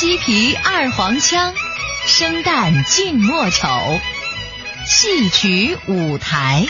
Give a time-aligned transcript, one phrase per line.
[0.00, 1.52] 西皮二黄腔，
[2.06, 3.66] 生旦净末丑，
[4.86, 6.64] 戏曲舞台。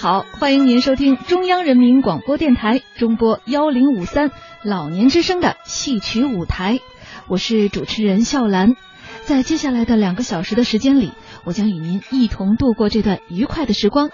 [0.00, 4.30] 好，欢迎您收听中央人民广播电台中波幺零五三
[4.64, 6.80] 老年之声的戏曲舞台，
[7.28, 8.76] 我是主持人笑兰。
[9.24, 11.12] 在接下来的两个小时的时间里，
[11.44, 14.08] 我将与您一同度过这段愉快的时光。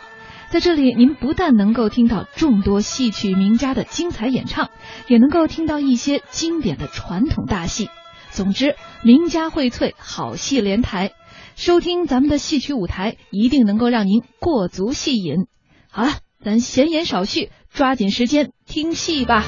[0.48, 4.70] 在这里，您不但能够听到众多戏曲名家的精彩演唱，
[5.06, 7.90] 也能够听到一些经典的传统大戏。
[8.32, 8.74] 总之，
[9.04, 11.12] 名家荟萃，好戏连台。
[11.54, 15.46] 收听咱们的戏曲舞台，一定能够让您过足戏瘾。
[15.96, 16.10] 好了，
[16.44, 19.44] 咱闲言少叙，抓紧时间听戏吧。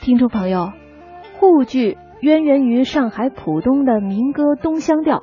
[0.00, 0.72] 听众朋友，
[1.38, 5.18] 沪剧渊源于上海浦东的民歌《东乡调》，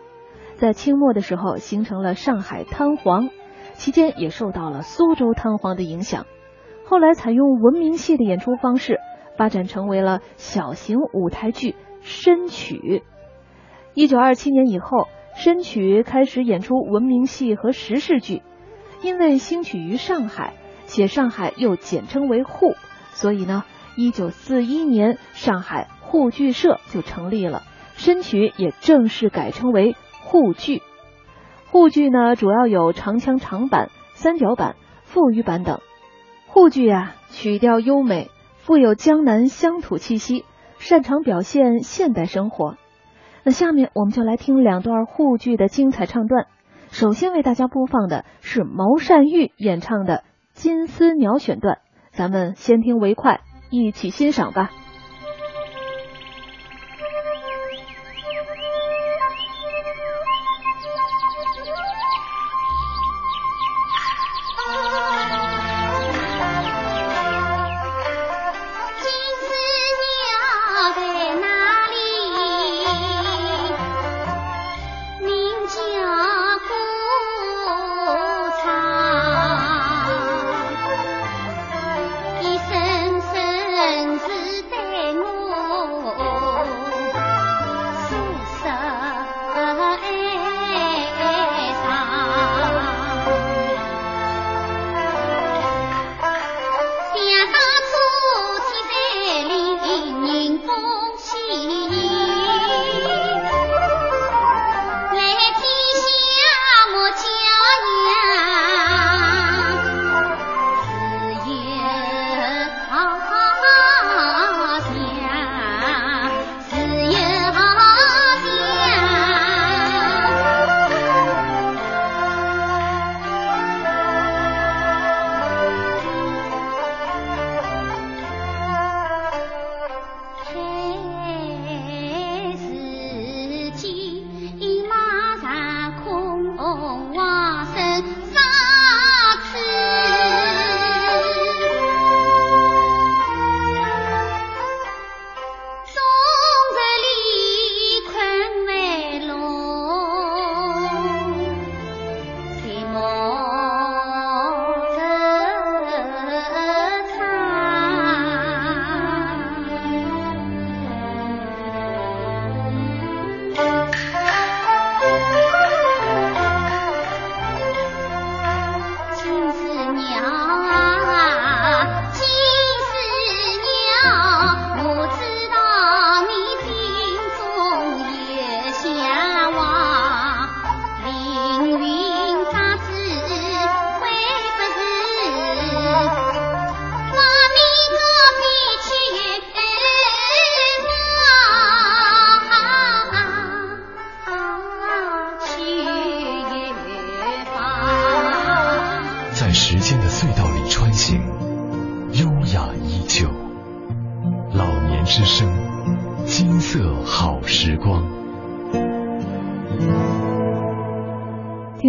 [0.55, 3.30] 在清末的时候形成了上海滩簧。
[3.78, 6.25] 期间也受到了苏州滩簧的影响，
[6.86, 9.00] 后来采用文明戏的演出方式，
[9.38, 13.03] 发展成为了小型舞台剧深曲。
[13.94, 18.42] 一九二七年以后，深曲开始演出文明戏和时事剧。
[19.03, 20.55] 因为兴起于上海，
[20.88, 22.73] 且上海又简称为沪，
[23.11, 23.64] 所以呢，
[23.95, 27.61] 一九四一年上海沪剧社就成立了，
[27.95, 30.81] 深曲也正式改称为沪剧。
[31.80, 35.80] 沪剧呢，主要有长腔长板、三角板、腹语板等。
[36.47, 40.44] 沪剧啊，曲调优美，富有江南乡土气息，
[40.80, 42.78] 擅长表现现代生活。
[43.43, 46.48] 那下面我们就来听两段沪剧的精彩唱段。
[46.89, 50.15] 首先为大家播放的是毛善玉演唱的
[50.54, 51.77] 《金丝鸟》选段，
[52.11, 54.71] 咱们先听为快，一起欣赏吧。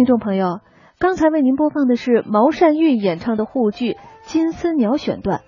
[0.09, 0.61] 众朋友，
[0.97, 3.91] 刚才为您播放的是毛善玉演唱的沪剧
[4.23, 5.41] 《金丝鸟》选段，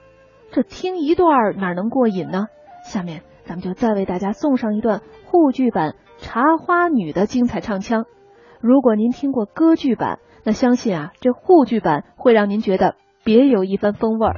[0.52, 2.46] 这听一段哪能过瘾呢？
[2.86, 8.06] 下面咱们就再为大家送上一段沪剧版《茶花女》的精彩唱腔。
[8.60, 12.94] 如果您听过歌剧版，那相信啊，这沪剧版会让您觉得
[13.24, 14.36] 别有一番风味儿。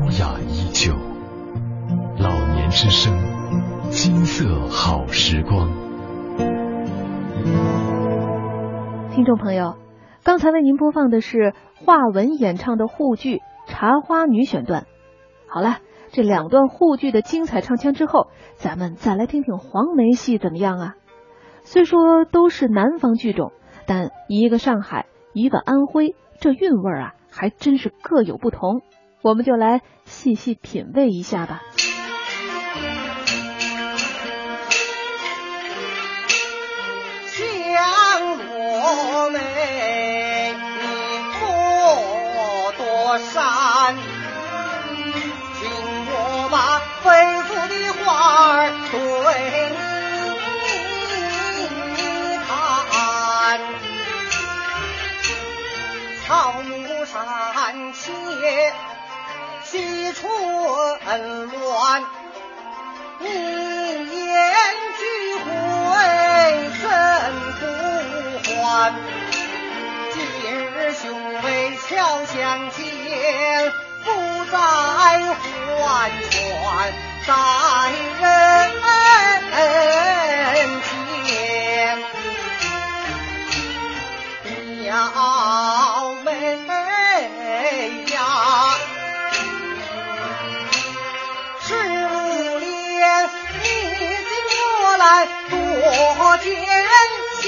[0.00, 0.94] 优雅依旧。
[2.18, 3.12] 老年之声，
[3.90, 5.68] 金色好时光。
[9.10, 9.76] 听众朋友，
[10.24, 11.52] 刚才为您播放的是
[11.84, 14.86] 华文演唱的沪剧《茶花女》选段。
[15.46, 15.76] 好了，
[16.08, 20.94] 这两段沪剧的精彩唱腔之后，咱们再来听听黄梅戏怎么样啊？
[21.62, 23.52] 虽说都是南方剧种，
[23.86, 25.04] 但一个上海，
[25.34, 28.80] 一个安徽，这韵味啊，还真是各有不同。
[29.22, 31.60] 我们就来细细品味一下吧。
[37.26, 39.38] 香罗梅，
[40.54, 40.58] 你
[41.40, 44.00] 莫多山，听
[46.06, 47.10] 我把肺
[47.42, 47.74] 腑的
[48.04, 48.04] 话
[48.56, 48.58] 儿
[48.90, 48.96] 对
[51.96, 51.98] 你
[52.46, 52.48] 谈。
[56.26, 56.28] 草
[56.62, 56.68] 木
[57.04, 58.12] 山前
[59.70, 60.28] 切须春
[61.04, 62.04] 乱，
[63.20, 64.34] 你言
[64.98, 65.02] 聚
[65.44, 65.48] 会
[66.82, 66.84] 怎
[67.60, 67.62] 不
[68.50, 68.92] 还？
[70.12, 70.18] 今
[70.50, 71.00] 日兄
[71.40, 71.46] 妹
[71.88, 71.88] 巧
[72.24, 72.34] 相
[72.70, 72.80] 见，
[74.04, 74.08] 不
[74.50, 76.10] 再还
[76.50, 77.30] 船在
[79.52, 79.56] 人
[80.82, 80.90] 间。
[84.82, 84.90] 表
[95.00, 95.56] 来多
[96.42, 96.44] 艰
[97.40, 97.42] 险，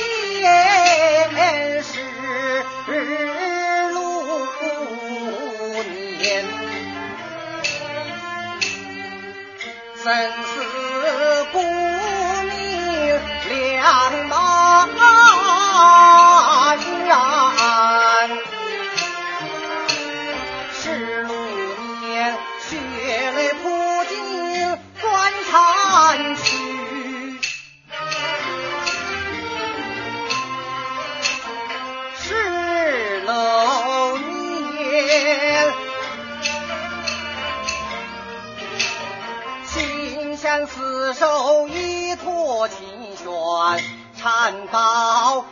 [2.86, 2.90] 十
[3.90, 3.94] 路
[5.82, 6.22] 年，
[10.02, 10.04] 生
[10.42, 10.50] 死
[11.52, 11.54] 不
[44.42, 45.44] 难道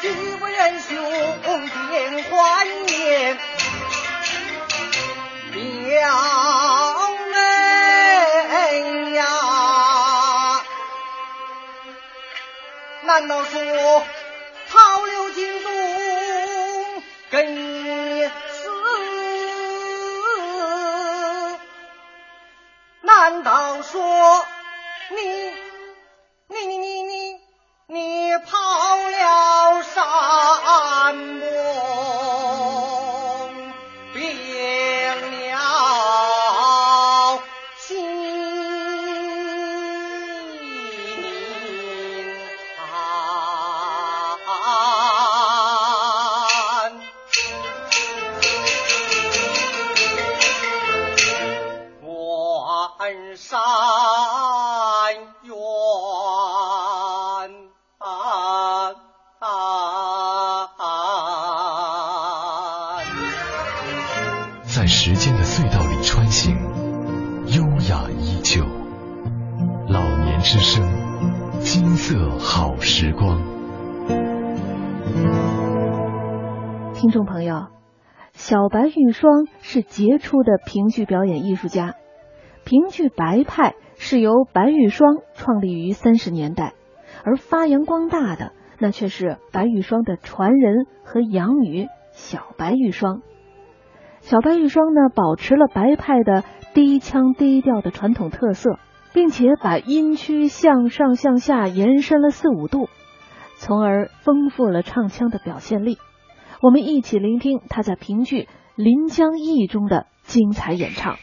[0.00, 0.08] 举
[0.40, 0.96] 为人兄
[1.42, 3.38] 变幻言？
[5.52, 5.58] 表
[7.32, 7.34] 妹
[9.14, 9.24] 呀，
[13.02, 14.04] 难道说
[14.68, 18.30] 曹刘金东跟你死？
[23.00, 24.46] 难道说
[25.10, 25.52] 你
[29.98, 31.87] 了山
[76.98, 77.68] 听众朋友，
[78.32, 81.94] 小白玉霜是杰出的评剧表演艺术家。
[82.64, 86.74] 评剧白派是由白玉霜创立于三十年代，
[87.22, 88.50] 而发扬光大的
[88.80, 93.22] 那却是白玉霜的传人和养女小白玉霜。
[94.20, 96.42] 小白玉霜呢，保持了白派的
[96.74, 98.76] 低腔低调的传统特色，
[99.14, 102.88] 并且把音区向上向下延伸了四五度，
[103.56, 105.96] 从而丰富了唱腔的表现力。
[106.60, 108.42] 我们一起聆听他在评剧
[108.74, 111.16] 《临江忆》中的精彩演唱。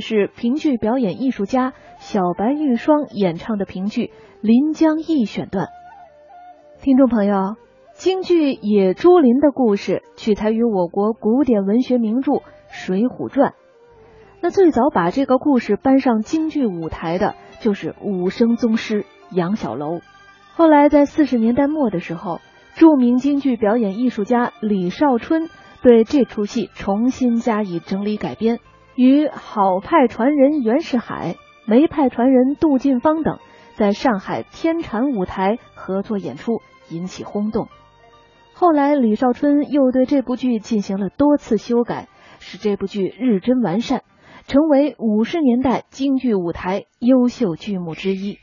[0.00, 4.06] 是评剧表演艺术家小白玉霜演唱的评剧
[4.40, 5.68] 《临江驿》选段。
[6.82, 7.56] 听众朋友，
[7.94, 12.32] 京剧《野猪林》的故事取材于我国古典文学名著
[12.70, 13.50] 《水浒传》。
[14.40, 20.00] 那最早把这个故事搬上京剧舞台的，就是武生宗师杨小楼。
[20.54, 22.40] 后来在四十年代末的时候，
[22.74, 25.50] 著名京剧表演艺术家李少春
[25.82, 28.60] 对这出戏重新加以整理改编，
[29.00, 33.38] 与好派传人袁世海、梅派传人杜近芳等
[33.74, 36.60] 在上海天蟾舞台合作演出，
[36.90, 37.68] 引起轰动。
[38.52, 42.08] 后来李少春又对这部剧进行了多次修改，
[42.40, 44.02] 使这部剧日臻完善。
[44.46, 48.36] 成为五十年代京剧舞台优秀剧目之一。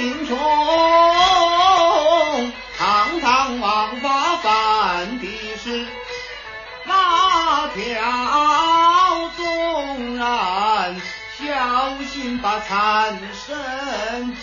[0.00, 0.34] 林冲
[2.78, 5.26] 堂堂王法犯的
[5.62, 5.86] 是
[6.86, 9.30] 哪条？
[9.36, 10.96] 纵然
[11.38, 14.34] 小心把残身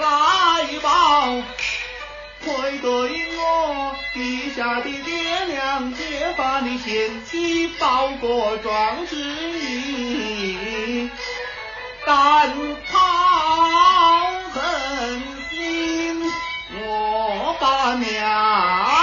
[0.00, 0.04] 来
[0.82, 1.36] 报，
[2.44, 2.90] 愧对
[3.38, 9.14] 我陛下的爹娘，皆把你献祭，报国庄之
[9.60, 11.08] 意，
[12.04, 12.50] 但
[12.90, 14.31] 跑。
[14.52, 14.60] 狠
[15.50, 16.20] 心，
[16.74, 19.01] 我把娘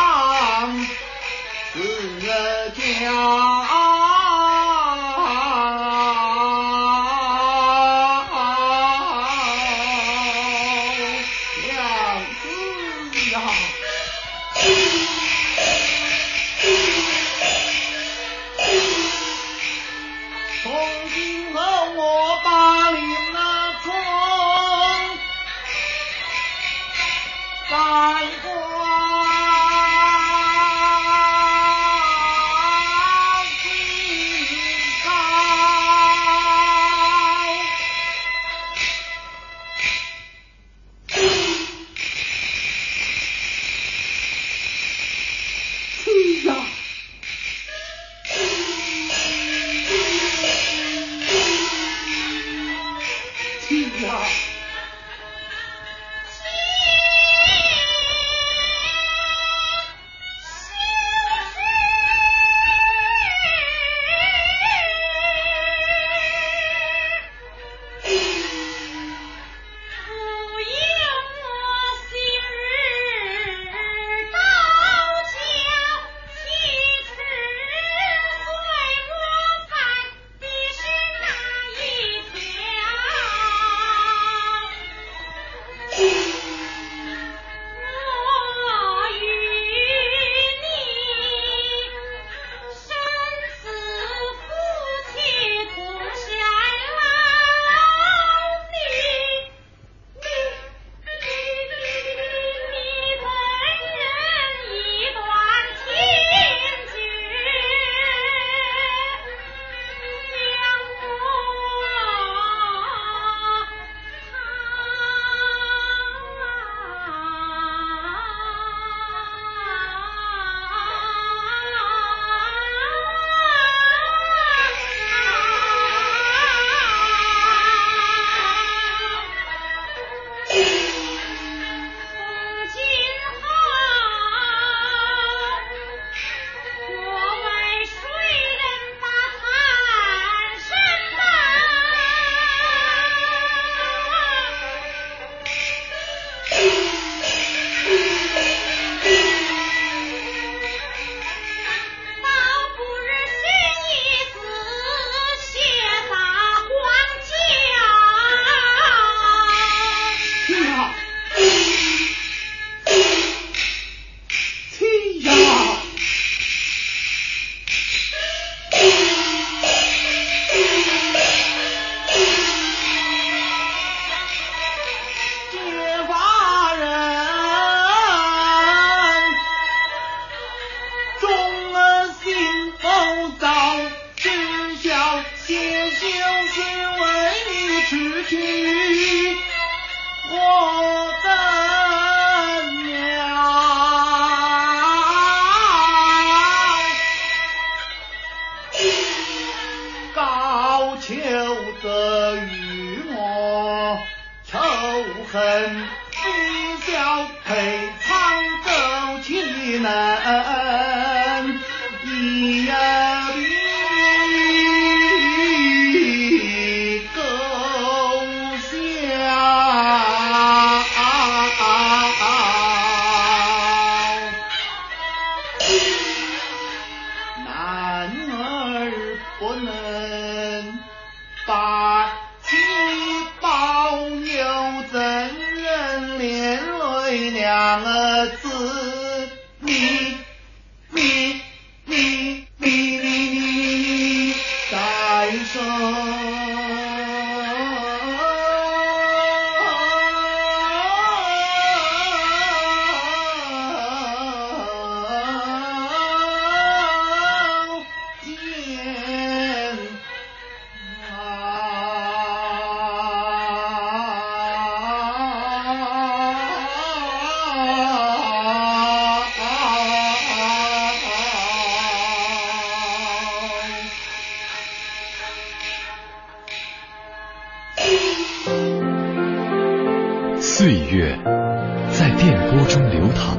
[282.70, 283.36] 中流淌，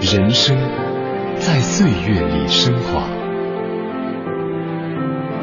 [0.00, 0.58] 人生
[1.38, 3.08] 在岁月里升华。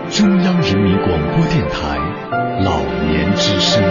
[0.09, 1.97] 中央人民广播电台
[2.61, 3.81] 老年之声，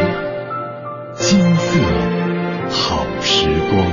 [1.15, 1.81] 金色
[2.69, 3.87] 好时光。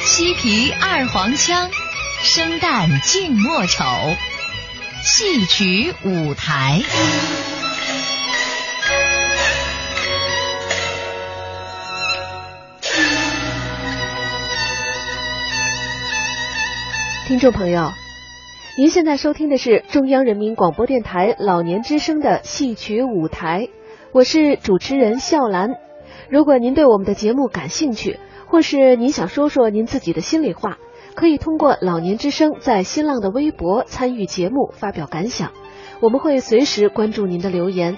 [0.00, 1.70] 西皮二黄腔，
[2.24, 3.84] 生旦净末丑，
[5.04, 6.82] 戏曲舞台。
[17.30, 17.92] 听众朋友，
[18.76, 23.68] 您现在收听的是中央人民广播电台老年之声的戏曲舞台，
[24.10, 25.76] 我是主持人笑兰。
[26.28, 30.78] 如果您对我们的节目感兴趣，或是您想说说您自己的心里话，
[31.14, 35.52] 可以通过老年之声在新浪的微博参与节目发表感想，
[36.00, 37.96] 我们会随时关注您的留言。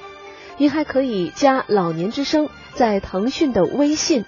[0.58, 4.26] 您还可以加老年之声在腾讯的微信，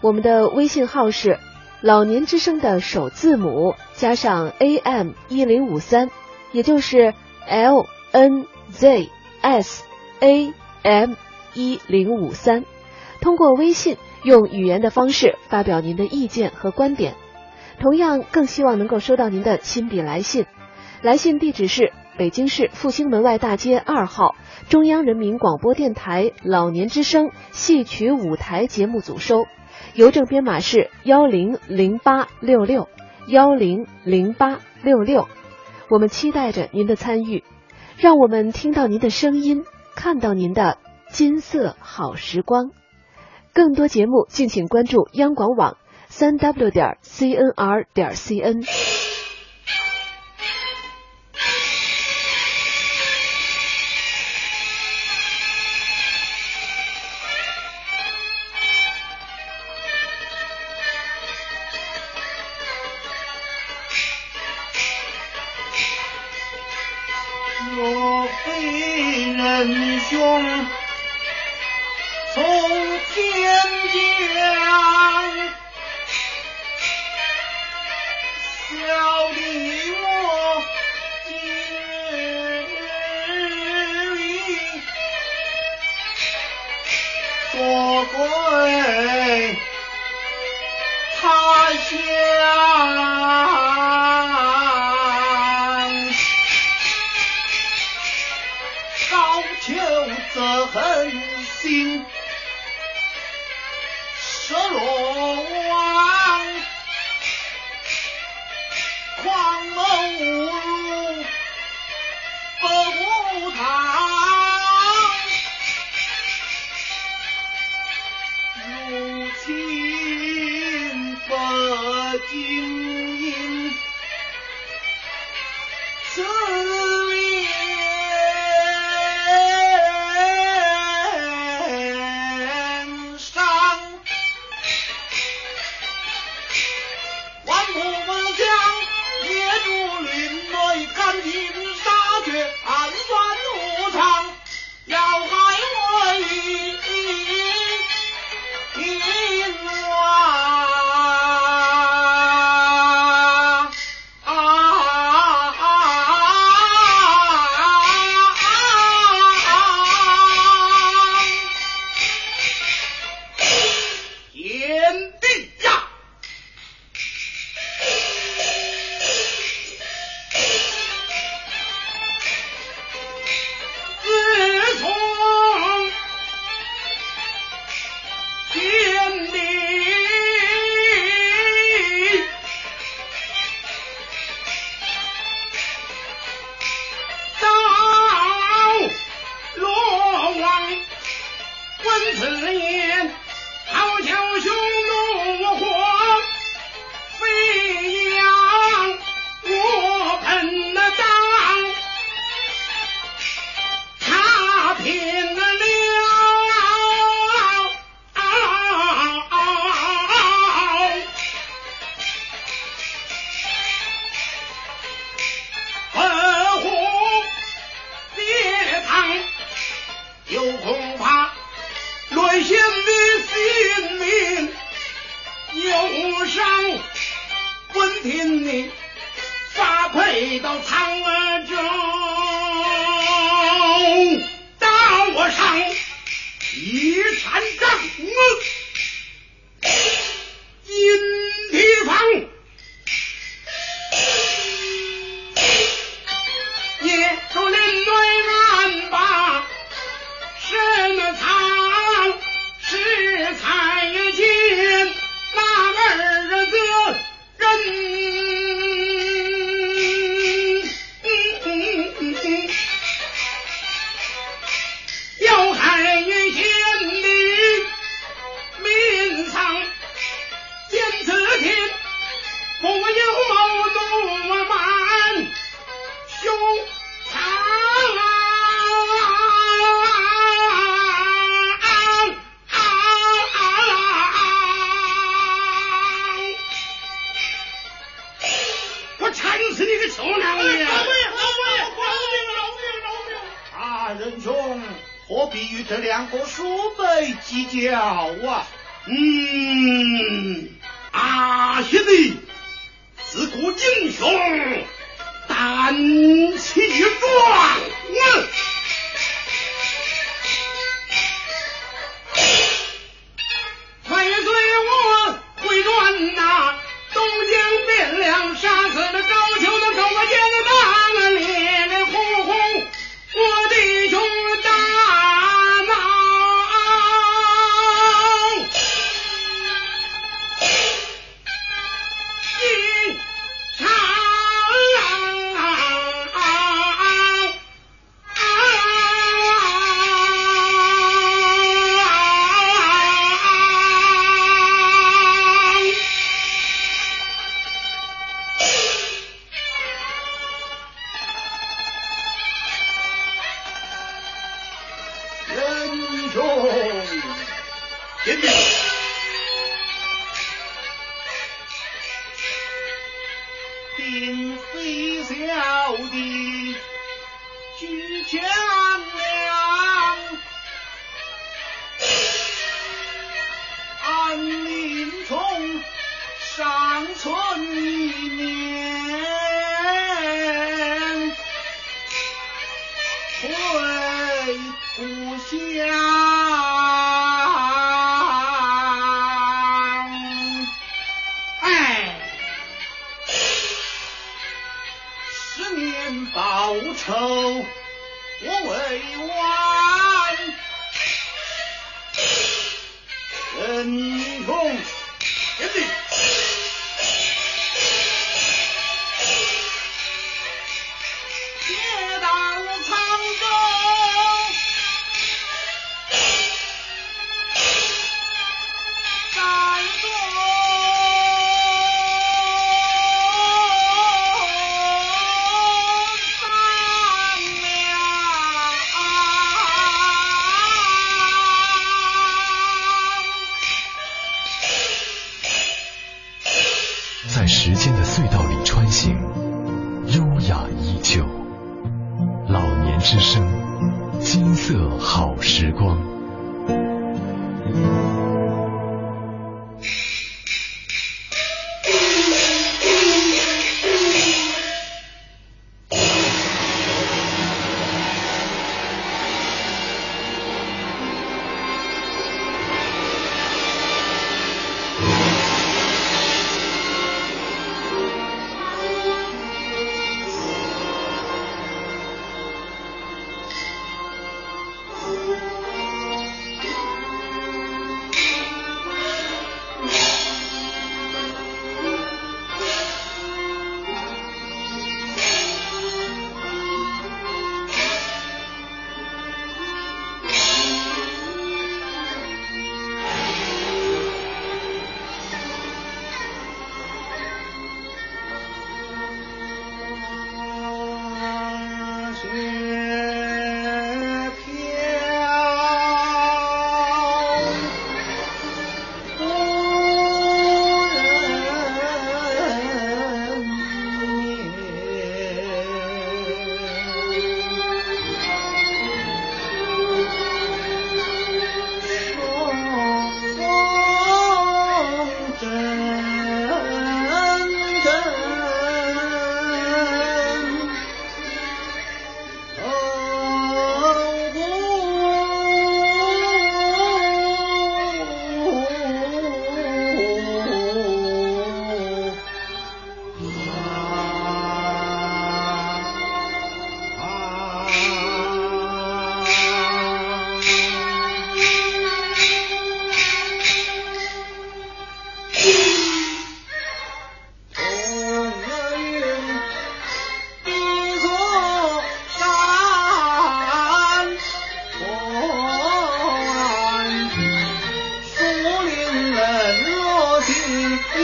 [0.00, 1.38] 我们的微信号是。
[1.86, 6.10] 老年之声的首字母加上 AM 一零五三，
[6.50, 7.14] 也就是
[7.46, 9.08] L N Z
[9.40, 9.84] S
[10.18, 11.12] A M
[11.54, 12.64] 一零五三。
[13.20, 17.14] 通过微信用语言的方式发表您的意见和观点。
[17.78, 20.46] 同样，更希望能够收到您的亲笔来信。
[21.02, 24.34] 来信地址是北京市复兴门外大街二号
[24.68, 29.46] 中央人民广播电台老年之声戏曲舞台节目组收。
[29.96, 32.86] 邮政编码是幺零零八六六
[33.28, 35.26] 幺零零八六六，
[35.88, 37.42] 我们期待着您的参与，
[37.96, 40.76] 让我们听到您的声音，看到您的
[41.08, 42.72] 金色好时光。
[43.54, 45.78] 更多节目，敬请关注央广网
[46.08, 49.05] 三 w 点 cnr 点 cn。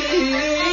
[0.00, 0.71] کی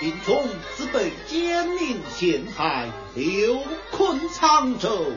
[0.00, 5.12] 兵冲只被奸佞陷害，流困沧州，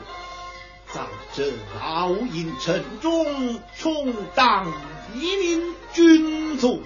[0.93, 1.01] 在
[1.33, 4.71] 这牢营城中充当
[5.15, 6.83] 一民军卒，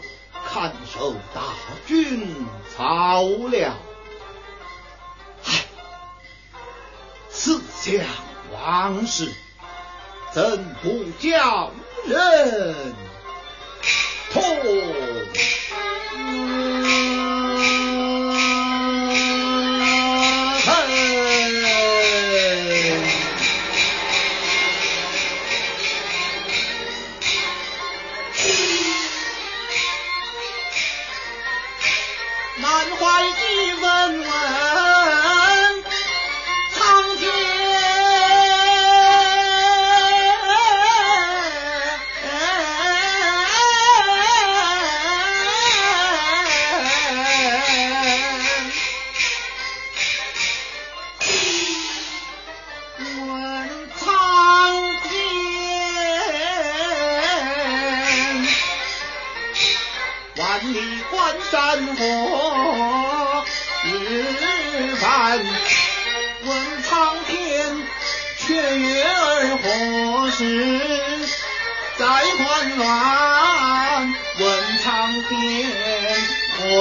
[0.48, 1.42] 看守大
[1.88, 2.36] 军
[2.76, 3.74] 草料。
[5.44, 5.66] 唉，
[7.32, 8.06] 思想
[8.54, 9.28] 往事，
[10.34, 11.72] 怎不叫
[12.06, 12.94] 人
[14.32, 14.42] 痛？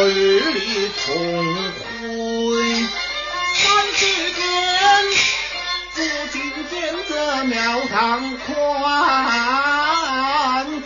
[0.05, 1.15] 日里重
[2.01, 2.07] 回
[3.55, 4.43] 三尺剑，
[5.95, 6.01] 不
[6.33, 6.39] 听
[6.71, 6.75] 见
[7.09, 8.55] 这庙堂宽，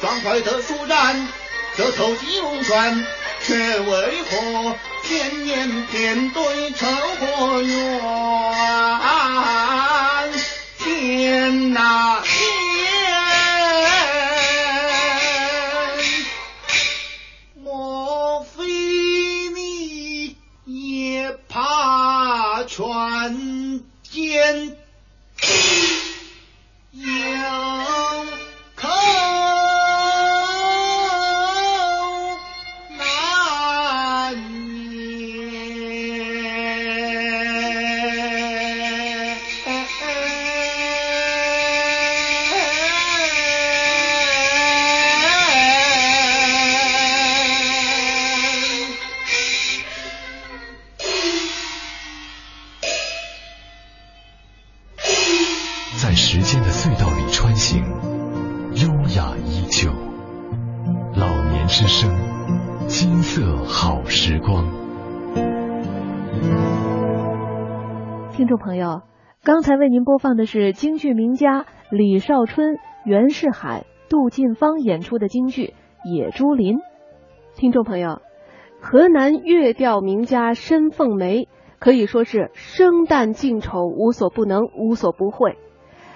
[0.01, 1.29] 壮怀的舒展，
[1.77, 3.07] 这头急龙拳，
[3.47, 6.87] 却为何偏年偏对愁
[7.19, 8.11] 火冤？
[10.79, 12.23] 天哪！
[68.51, 69.03] 听众朋友，
[69.45, 75.75] 刚才为您播放的是京剧名家李少春、袁世海、杜近芳演出的京剧
[76.13, 76.79] 《野猪林》。
[77.55, 78.23] 听众朋友，
[78.81, 81.47] 河南越调名家申凤梅
[81.79, 85.57] 可以说是生旦净丑无所不能、无所不会，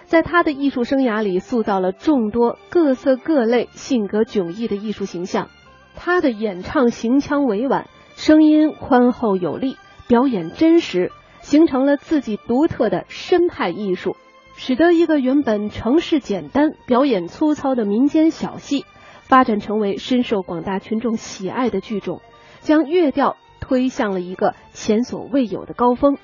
[0.03, 5.51] 在他的艺术生涯里塑造了众多各色各类性格迥异的艺术形象。
[5.95, 9.77] 他的演唱行腔委婉，声音宽厚有力，
[10.09, 11.13] 表演真实。
[11.45, 14.17] 形成了自己独特的深派艺术，
[14.57, 18.87] 使得一个原本程式简单、表演粗糙的民间小戏，
[19.21, 22.23] 发展成为深受广大群众喜爱的剧种，
[22.61, 26.17] 将乐调推向了一个前所未有的高峰。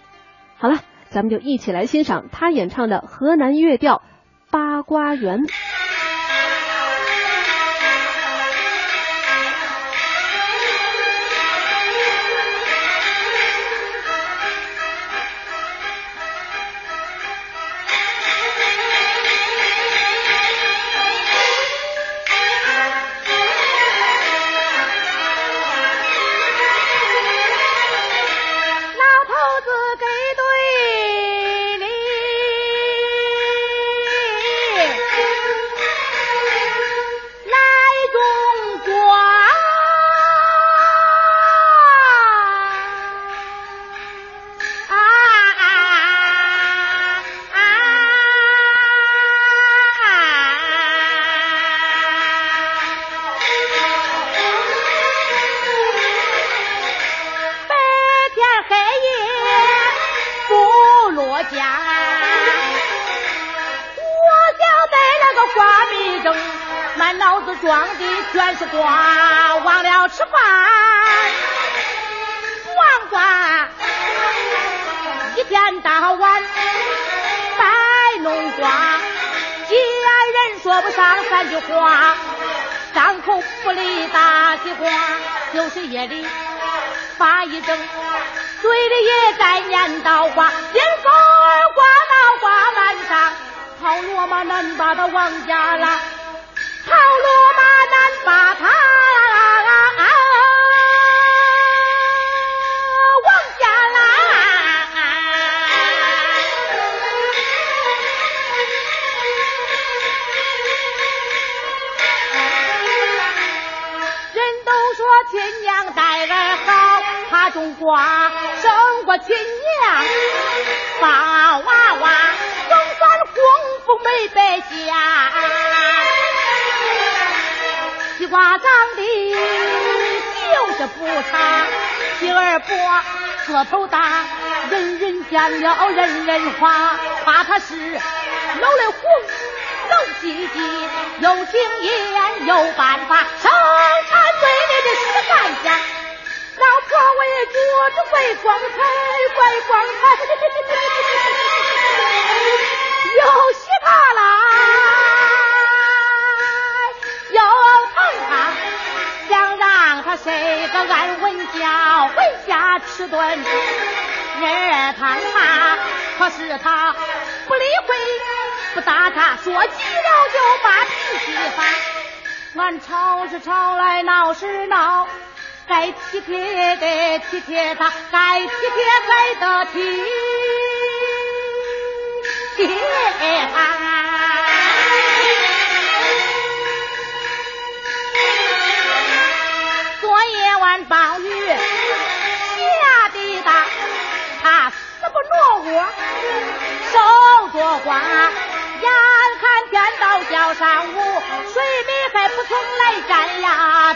[0.56, 0.78] 好了，
[1.10, 3.96] 咱们就一起来欣赏他演唱的河南乐调
[4.50, 5.40] 《八卦园》。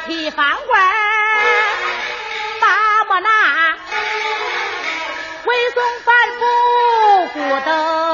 [0.04, 0.82] 呀，提饭罐
[2.60, 3.28] 把么拿，
[5.44, 6.40] 回送反复
[7.32, 8.13] 顾得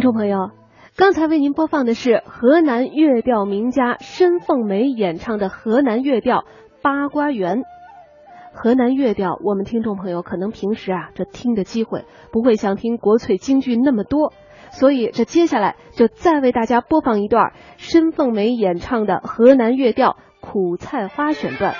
[0.00, 0.52] 听众朋友，
[0.96, 6.38] 刚才为您播放的是河南乐调名家申凤梅演唱的河南乐调
[6.80, 7.58] 《八卦园》。
[8.54, 14.32] 河南乐调，我们听众朋友可能平时啊这听的机会不会像听国粹京剧那么多，
[14.70, 21.74] 所以这接下来就再为大家播放一段申凤梅演唱的河南乐调《苦菜花》选段。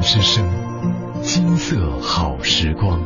[0.00, 0.44] 之声，
[1.22, 3.00] 金色好时光。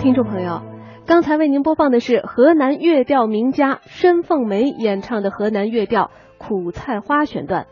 [0.00, 0.60] 听众朋友，
[1.06, 6.04] 刚才为您播放的是河南乐调名家申凤梅演唱的河南乐调
[6.38, 7.66] 《苦菜花》选段。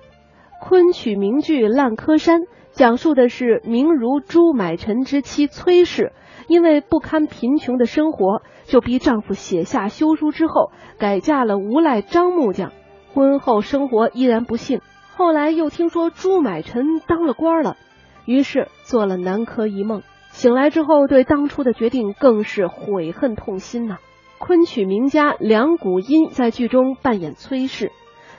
[0.61, 2.41] 昆曲名剧《烂柯山》
[2.73, 6.12] 讲述的是名儒朱买臣之妻崔氏，
[6.49, 12.73] 因为不堪贫穷的生活，就逼丈夫写下休书之后，改嫁了无赖张木匠。
[13.12, 14.81] 婚后生活依然不幸，
[15.17, 17.79] 后来又听说朱买臣当了官了，
[18.27, 20.03] 于是做了南柯一梦。
[20.31, 23.97] 醒来之后，对当初的决定更是悔恨痛心呐。
[24.39, 27.93] 昆曲名家梁谷音在剧中扮演崔氏，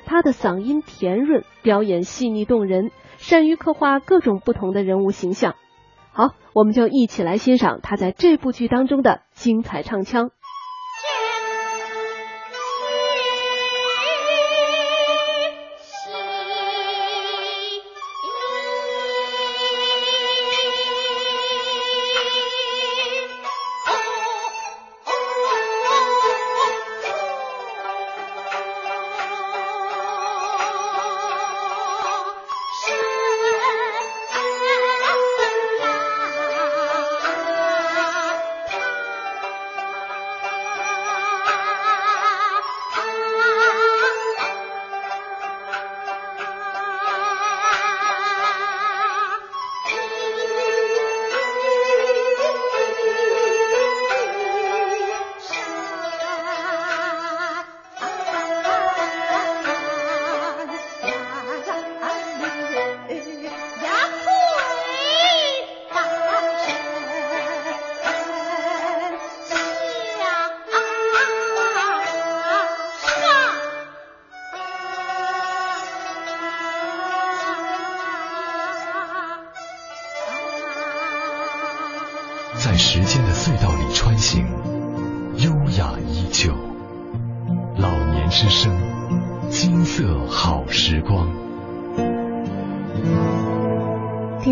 [0.06, 5.56] 他的嗓音甜润，表演细腻动人，善于刻画各种不同的人物形象。
[6.12, 10.30] 好，我们就一起来欣赏他在这部剧当中的精彩唱腔。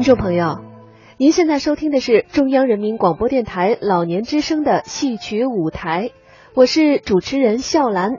[0.05, 0.59] 众朋友，
[1.17, 6.11] 您现在收听的是中央人民广播电台老年之声的戏曲舞台，
[6.53, 8.11] 我是主持人笑兰。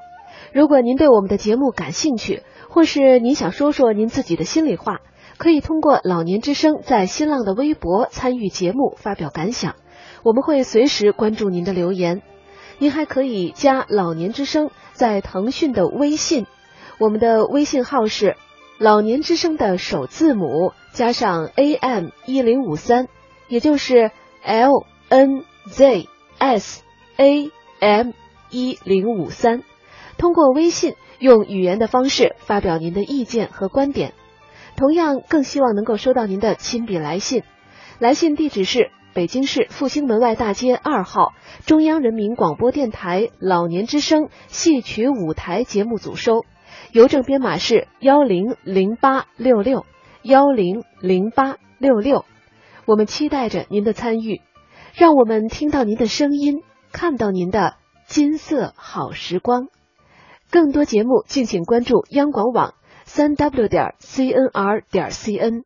[0.53, 4.99] 如果您对我们的节目感兴趣，或是您想说说您自己的心里话，
[5.39, 9.77] 可以通过老年之声在新浪的微博参与节目发表感想，
[10.25, 12.21] 我们会随时关注您的留言。
[12.81, 16.47] 您还可以加老年之声在腾讯的微信，
[16.99, 18.35] 我们的微信号是。
[18.79, 23.09] 老年之声的首字母加上 AM 一零五三，
[23.49, 24.11] 也就是
[24.43, 26.83] L N Z S
[27.19, 28.13] A M
[28.49, 29.63] 一零五三。
[30.17, 34.15] 通过微信用语言的方式发表您的意见和观点。
[34.75, 37.43] 同样，更希望能够收到您的亲笔来信。
[37.99, 41.35] 来信地址是北京市复兴门外大街二号
[41.67, 46.47] 中央人民广播电台老年之声戏曲舞台节目组收。
[46.91, 49.85] 邮政编码是幺零零八六六
[50.27, 52.25] 幺零零八六六，
[52.85, 54.41] 我们期待着您的参与，
[54.93, 57.77] 让我们听到您的声音，看到您的
[58.09, 59.69] 金色好时光。
[60.51, 62.75] 更多节目敬请关注央广网
[63.05, 65.63] 三 w 点 cnr 点 cn。